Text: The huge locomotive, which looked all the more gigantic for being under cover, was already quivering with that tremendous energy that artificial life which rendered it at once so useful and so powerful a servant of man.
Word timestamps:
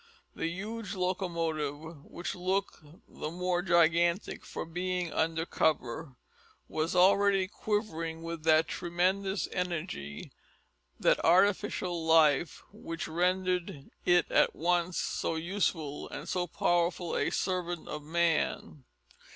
The 0.35 0.47
huge 0.47 0.95
locomotive, 0.95 2.05
which 2.05 2.33
looked 2.33 2.83
all 2.83 3.03
the 3.07 3.29
more 3.29 3.61
gigantic 3.61 4.43
for 4.43 4.65
being 4.65 5.13
under 5.13 5.45
cover, 5.45 6.15
was 6.67 6.95
already 6.95 7.47
quivering 7.47 8.23
with 8.23 8.43
that 8.45 8.67
tremendous 8.67 9.47
energy 9.51 10.31
that 10.99 11.23
artificial 11.23 12.03
life 12.03 12.63
which 12.73 13.07
rendered 13.07 13.91
it 14.03 14.25
at 14.31 14.55
once 14.55 14.97
so 14.97 15.35
useful 15.35 16.09
and 16.09 16.27
so 16.27 16.47
powerful 16.47 17.15
a 17.15 17.29
servant 17.29 17.87
of 17.87 18.01
man. 18.01 18.85